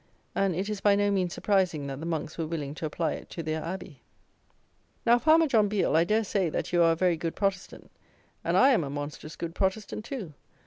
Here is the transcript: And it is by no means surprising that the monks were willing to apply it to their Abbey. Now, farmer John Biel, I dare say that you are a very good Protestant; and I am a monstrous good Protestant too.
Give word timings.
And 0.33 0.55
it 0.55 0.67
is 0.67 0.81
by 0.81 0.95
no 0.95 1.11
means 1.11 1.31
surprising 1.31 1.85
that 1.85 1.99
the 1.99 2.07
monks 2.07 2.35
were 2.35 2.47
willing 2.47 2.73
to 2.73 2.87
apply 2.87 3.11
it 3.13 3.29
to 3.29 3.43
their 3.43 3.61
Abbey. 3.63 4.01
Now, 5.05 5.19
farmer 5.19 5.45
John 5.45 5.67
Biel, 5.67 5.95
I 5.95 6.05
dare 6.05 6.23
say 6.23 6.49
that 6.49 6.73
you 6.73 6.81
are 6.81 6.93
a 6.93 6.95
very 6.95 7.15
good 7.17 7.35
Protestant; 7.35 7.91
and 8.43 8.57
I 8.57 8.69
am 8.71 8.83
a 8.83 8.89
monstrous 8.89 9.35
good 9.35 9.53
Protestant 9.53 10.03
too. 10.03 10.33